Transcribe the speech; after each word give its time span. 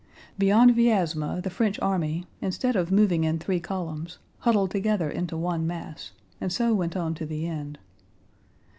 Beyond 0.39 0.75
Vyázma 0.75 1.43
the 1.43 1.51
French 1.51 1.79
army 1.79 2.25
instead 2.41 2.75
of 2.75 2.91
moving 2.91 3.23
in 3.23 3.37
three 3.37 3.59
columns 3.59 4.17
huddled 4.39 4.71
together 4.71 5.11
into 5.11 5.37
one 5.37 5.67
mass, 5.67 6.11
and 6.41 6.51
so 6.51 6.73
went 6.73 6.97
on 6.97 7.13
to 7.13 7.25
the 7.27 7.45
end. 7.45 7.77